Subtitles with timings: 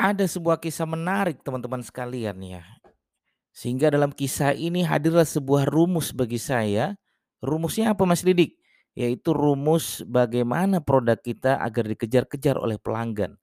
[0.00, 2.64] Ada sebuah kisah menarik teman-teman sekalian ya.
[3.52, 6.96] Sehingga dalam kisah ini hadirlah sebuah rumus bagi saya.
[7.44, 8.56] Rumusnya apa Mas Didik?
[8.96, 13.36] Yaitu rumus bagaimana produk kita agar dikejar-kejar oleh pelanggan.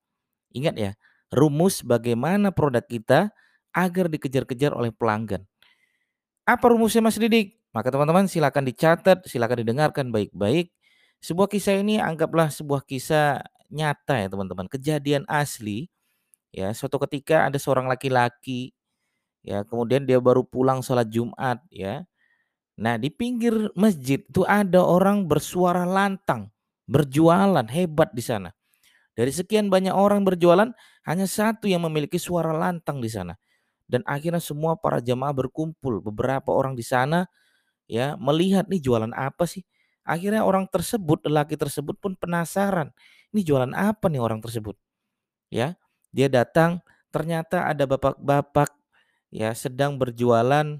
[0.49, 0.91] Ingat ya,
[1.29, 3.29] rumus bagaimana produk kita
[3.69, 5.45] agar dikejar-kejar oleh pelanggan.
[6.49, 7.61] Apa rumusnya Mas Didik?
[7.69, 10.73] Maka teman-teman silakan dicatat, silakan didengarkan baik-baik.
[11.21, 15.93] Sebuah kisah ini anggaplah sebuah kisah nyata ya teman-teman, kejadian asli.
[16.55, 18.73] Ya, suatu ketika ada seorang laki-laki
[19.45, 22.05] ya, kemudian dia baru pulang sholat Jumat ya.
[22.77, 26.53] Nah, di pinggir masjid itu ada orang bersuara lantang,
[26.89, 28.53] berjualan hebat di sana.
[29.17, 30.69] Dari sekian banyak orang berjualan,
[31.09, 33.33] hanya satu yang memiliki suara lantang di sana.
[33.87, 37.25] Dan akhirnya semua para jamaah berkumpul, beberapa orang di sana
[37.87, 39.63] ya melihat nih jualan apa sih?
[40.07, 42.91] Akhirnya orang tersebut, lelaki tersebut pun penasaran,
[43.35, 44.75] ini jualan apa nih orang tersebut?
[45.51, 45.75] Ya,
[46.11, 48.71] dia datang, ternyata ada bapak-bapak
[49.33, 50.79] ya sedang berjualan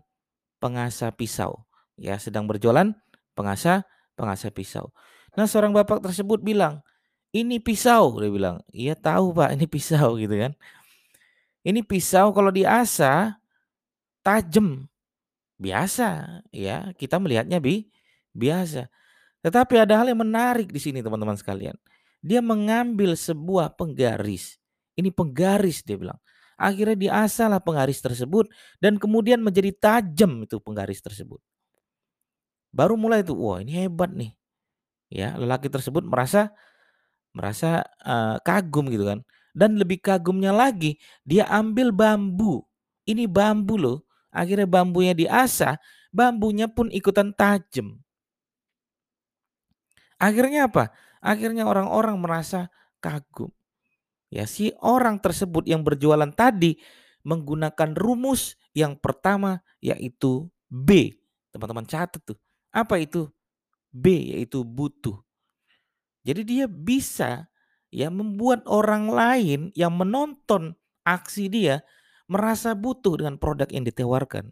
[0.58, 1.66] pengasah pisau.
[1.98, 2.94] Ya, sedang berjualan
[3.34, 4.94] pengasah pengasah pisau.
[5.38, 6.82] Nah, seorang bapak tersebut bilang,
[7.34, 10.54] "Ini pisau." Dia bilang, "Iya tahu, Pak, ini pisau." gitu kan.
[11.62, 13.38] Ini pisau kalau diasah
[14.26, 14.88] tajam.
[15.58, 17.90] Biasa, ya, kita melihatnya bi
[18.38, 18.94] biasa.
[19.42, 21.74] Tetapi ada hal yang menarik di sini teman-teman sekalian.
[22.22, 24.57] Dia mengambil sebuah penggaris.
[24.98, 26.18] Ini penggaris dia bilang.
[26.58, 28.50] Akhirnya diasahlah penggaris tersebut
[28.82, 31.38] dan kemudian menjadi tajam itu penggaris tersebut.
[32.74, 34.34] Baru mulai itu, wah ini hebat nih.
[35.08, 36.52] Ya, lelaki tersebut merasa
[37.32, 39.22] merasa uh, kagum gitu kan.
[39.54, 42.66] Dan lebih kagumnya lagi, dia ambil bambu.
[43.06, 43.98] Ini bambu loh.
[44.34, 45.82] Akhirnya bambunya diasah,
[46.14, 47.98] bambunya pun ikutan tajam.
[50.18, 50.94] Akhirnya apa?
[51.22, 52.70] Akhirnya orang-orang merasa
[53.02, 53.54] kagum.
[54.28, 56.76] Ya, si orang tersebut yang berjualan tadi
[57.24, 61.16] menggunakan rumus yang pertama yaitu B.
[61.52, 62.40] Teman-teman catat tuh.
[62.72, 63.32] Apa itu?
[63.92, 65.20] B yaitu butuh.
[66.28, 67.48] Jadi dia bisa
[67.88, 70.76] ya membuat orang lain yang menonton
[71.08, 71.88] aksi dia
[72.28, 74.52] merasa butuh dengan produk yang ditawarkan.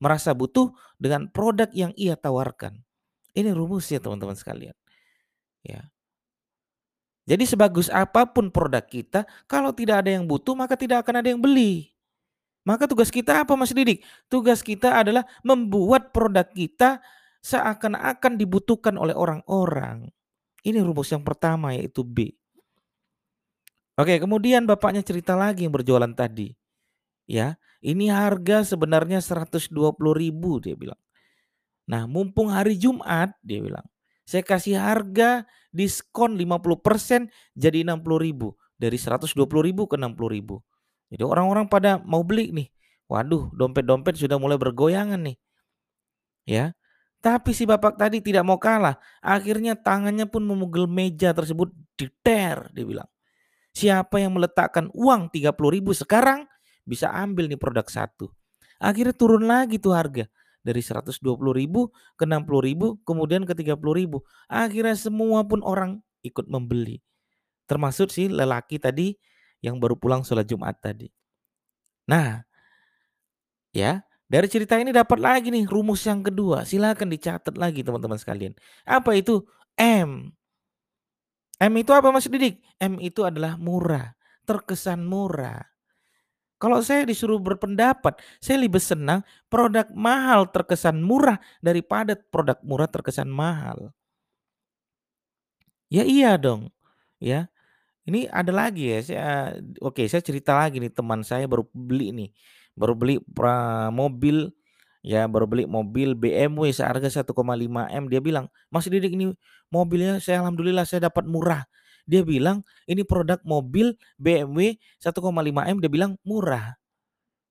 [0.00, 2.80] Merasa butuh dengan produk yang ia tawarkan.
[3.36, 4.72] Ini rumusnya teman-teman sekalian.
[5.60, 5.92] Ya.
[7.28, 11.28] Jadi sebagus apa pun produk kita, kalau tidak ada yang butuh maka tidak akan ada
[11.30, 11.92] yang beli.
[12.64, 14.04] Maka tugas kita apa Mas Didik?
[14.28, 17.00] Tugas kita adalah membuat produk kita
[17.40, 20.12] seakan-akan dibutuhkan oleh orang-orang.
[20.60, 22.36] Ini rumus yang pertama yaitu B.
[23.96, 26.52] Oke, kemudian bapaknya cerita lagi yang berjualan tadi.
[27.24, 29.72] Ya, ini harga sebenarnya 120
[30.12, 31.00] ribu dia bilang.
[31.88, 33.84] Nah, mumpung hari Jumat dia bilang,
[34.30, 35.42] saya kasih harga
[35.74, 37.26] diskon 50%
[37.58, 38.54] jadi 60 ribu.
[38.78, 40.62] Dari 120 ribu ke 60 ribu.
[41.10, 42.70] Jadi orang-orang pada mau beli nih.
[43.10, 45.36] Waduh, dompet-dompet sudah mulai bergoyangan nih.
[46.46, 46.78] Ya,
[47.18, 49.02] tapi si bapak tadi tidak mau kalah.
[49.18, 53.10] Akhirnya tangannya pun memukul meja tersebut diter, dia bilang.
[53.74, 56.46] Siapa yang meletakkan uang 30 ribu sekarang
[56.86, 58.30] bisa ambil nih produk satu.
[58.78, 60.30] Akhirnya turun lagi tuh harga
[60.60, 61.20] dari 120
[61.56, 64.22] ribu ke 60 ribu kemudian ke 30 ribu.
[64.46, 67.00] Akhirnya semua pun orang ikut membeli.
[67.64, 69.14] Termasuk si lelaki tadi
[69.64, 71.08] yang baru pulang sholat Jumat tadi.
[72.08, 72.42] Nah,
[73.70, 76.66] ya dari cerita ini dapat lagi nih rumus yang kedua.
[76.66, 78.54] Silakan dicatat lagi teman-teman sekalian.
[78.86, 79.42] Apa itu?
[79.78, 80.34] M.
[81.60, 82.58] M itu apa Mas Didik?
[82.80, 84.16] M itu adalah murah,
[84.48, 85.69] terkesan murah.
[86.60, 93.32] Kalau saya disuruh berpendapat, saya lebih senang produk mahal terkesan murah daripada produk murah terkesan
[93.32, 93.96] mahal.
[95.90, 96.70] Ya iya dong,
[97.18, 97.50] ya.
[98.06, 99.28] Ini ada lagi ya, saya
[99.80, 102.30] oke saya cerita lagi nih teman saya baru beli nih,
[102.76, 104.50] baru beli pra, mobil
[105.00, 107.32] ya baru beli mobil BMW seharga 1,5
[107.88, 109.32] M dia bilang Mas Didik ini
[109.72, 111.64] mobilnya saya alhamdulillah saya dapat murah
[112.04, 115.20] dia bilang ini produk mobil BMW 1,5
[115.66, 115.76] M.
[115.80, 116.76] Dia bilang murah.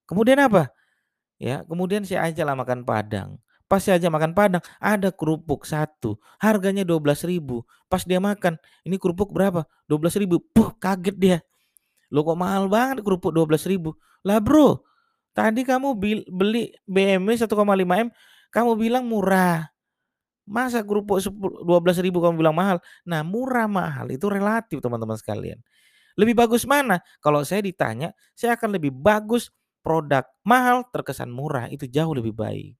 [0.06, 0.74] Kemudian apa?
[1.40, 3.38] Ya kemudian saya aja lah makan padang.
[3.70, 7.62] Pas saya aja makan padang ada kerupuk satu harganya 12 ribu.
[7.86, 9.66] Pas dia makan ini kerupuk berapa?
[9.86, 10.42] 12 ribu.
[10.42, 11.38] Puh kaget dia.
[12.10, 13.94] Lo kok mahal banget kerupuk 12 ribu?
[14.26, 14.90] Lah bro
[15.40, 15.96] Tadi kamu
[16.28, 17.48] beli BMW 1,5
[17.96, 18.08] M,
[18.52, 19.72] kamu bilang murah.
[20.50, 22.78] Masa kerupuk 12 ribu kamu bilang mahal?
[23.06, 25.62] Nah murah mahal itu relatif teman-teman sekalian.
[26.18, 27.00] Lebih bagus mana?
[27.22, 29.54] Kalau saya ditanya, saya akan lebih bagus
[29.86, 32.74] produk mahal terkesan murah itu jauh lebih baik.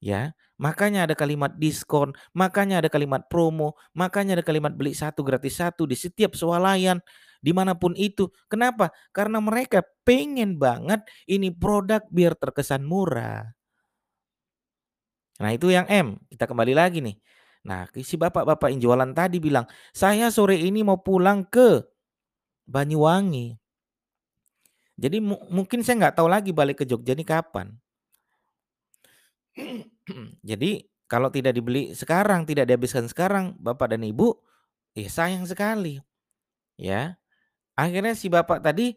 [0.00, 5.60] Ya, makanya ada kalimat diskon, makanya ada kalimat promo, makanya ada kalimat beli satu gratis
[5.60, 7.04] satu di setiap swalayan,
[7.44, 8.32] di mana pun itu.
[8.48, 8.88] Kenapa?
[9.12, 13.59] Karena mereka pengen banget ini produk biar terkesan murah.
[15.40, 17.16] Nah itu yang M, kita kembali lagi nih.
[17.64, 19.64] Nah si bapak-bapak yang jualan tadi bilang,
[19.96, 21.80] saya sore ini mau pulang ke
[22.68, 23.56] Banyuwangi.
[25.00, 27.72] Jadi mungkin saya nggak tahu lagi balik ke Jogja ini kapan.
[30.50, 34.38] Jadi kalau tidak dibeli sekarang, tidak dihabiskan sekarang, bapak dan ibu,
[34.94, 35.98] ya sayang sekali.
[36.78, 37.18] Ya,
[37.74, 38.94] akhirnya si bapak tadi,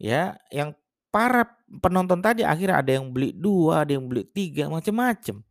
[0.00, 0.72] ya, yang
[1.12, 1.44] para
[1.84, 5.44] penonton tadi akhirnya ada yang beli dua, ada yang beli tiga, macam-macam.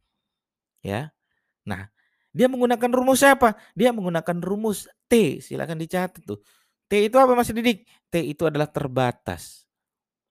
[0.82, 1.14] Ya,
[1.62, 1.94] nah
[2.34, 3.54] dia menggunakan rumus apa?
[3.78, 5.44] Dia menggunakan rumus T.
[5.44, 6.42] Silakan dicatat tuh.
[6.90, 7.86] T itu apa Mas Didik?
[8.10, 9.70] T itu adalah terbatas.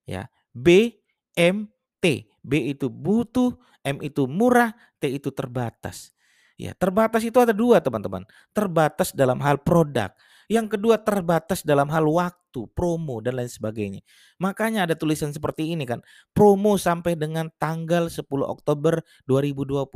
[0.05, 0.27] Ya.
[0.51, 0.99] B
[1.39, 1.71] M
[2.03, 2.27] T.
[2.41, 3.53] B itu butuh,
[3.85, 6.17] M itu murah, T itu terbatas.
[6.57, 8.25] Ya, terbatas itu ada dua teman-teman.
[8.53, 10.13] Terbatas dalam hal produk.
[10.49, 12.40] Yang kedua terbatas dalam hal waktu,
[12.75, 14.03] promo dan lain sebagainya.
[14.43, 16.03] Makanya ada tulisan seperti ini kan.
[16.35, 19.01] Promo sampai dengan tanggal 10 Oktober
[19.31, 19.87] 2020.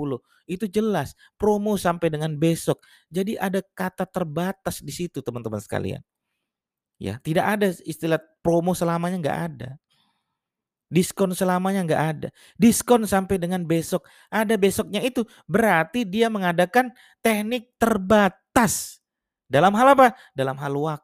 [0.46, 2.84] Itu jelas, promo sampai dengan besok.
[3.10, 6.00] Jadi ada kata terbatas di situ teman-teman sekalian.
[7.02, 9.70] Ya, tidak ada istilah promo selamanya nggak ada.
[10.94, 12.28] Diskon selamanya nggak ada.
[12.54, 14.06] Diskon sampai dengan besok.
[14.30, 19.02] Ada besoknya itu berarti dia mengadakan teknik terbatas.
[19.50, 20.14] Dalam hal apa?
[20.38, 21.03] Dalam hal waktu.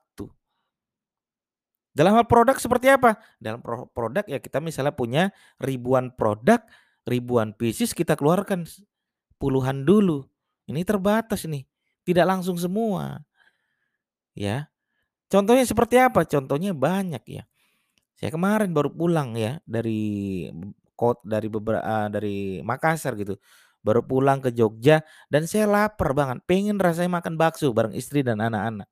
[1.90, 3.19] Dalam hal produk seperti apa?
[3.42, 6.62] Dalam produk ya kita misalnya punya ribuan produk,
[7.02, 8.62] ribuan pieces kita keluarkan
[9.42, 10.22] puluhan dulu.
[10.70, 11.66] Ini terbatas nih.
[12.06, 13.19] Tidak langsung semua.
[14.38, 14.70] Ya.
[15.26, 16.22] Contohnya seperti apa?
[16.26, 17.42] Contohnya banyak ya.
[18.14, 20.46] Saya kemarin baru pulang ya dari
[20.92, 23.34] kot dari beberapa uh, dari Makassar gitu.
[23.81, 25.00] Baru pulang ke Jogja
[25.32, 28.84] dan saya lapar banget, pengen rasanya makan bakso bareng istri dan anak-anak.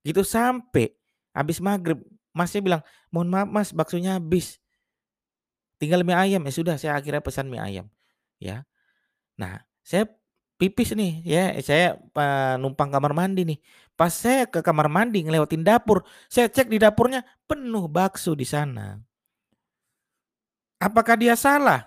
[0.00, 0.97] Gitu sampai
[1.38, 2.02] habis maghrib,
[2.34, 2.82] masnya bilang,
[3.14, 4.58] mohon maaf mas baksonya habis.
[5.78, 7.86] Tinggal mie ayam ya sudah saya akhirnya pesan mie ayam.
[8.42, 8.66] Ya.
[9.38, 10.10] Nah, saya
[10.58, 13.58] pipis nih ya, saya uh, numpang kamar mandi nih.
[13.94, 18.98] Pas saya ke kamar mandi ngelewatin dapur, saya cek di dapurnya penuh bakso di sana.
[20.78, 21.86] Apakah dia salah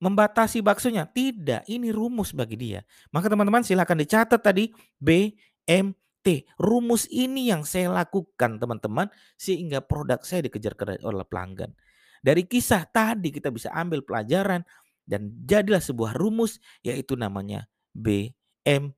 [0.00, 1.08] membatasi baksonya?
[1.08, 2.80] Tidak, ini rumus bagi dia.
[3.08, 5.32] Maka teman-teman silahkan dicatat tadi B,
[5.64, 5.96] M,
[6.26, 6.42] T.
[6.58, 9.06] Rumus ini yang saya lakukan teman-teman
[9.38, 10.74] sehingga produk saya dikejar
[11.06, 11.70] oleh pelanggan.
[12.18, 14.66] Dari kisah tadi kita bisa ambil pelajaran
[15.06, 18.34] dan jadilah sebuah rumus yaitu namanya B,
[18.66, 18.90] M,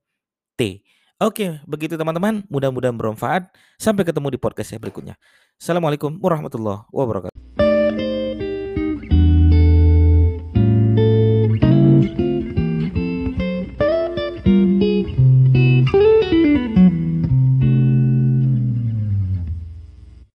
[0.56, 0.80] T.
[1.20, 2.48] Oke, begitu teman-teman.
[2.48, 3.52] Mudah-mudahan bermanfaat.
[3.76, 5.20] Sampai ketemu di podcast saya berikutnya.
[5.60, 7.67] Assalamualaikum warahmatullahi wabarakatuh.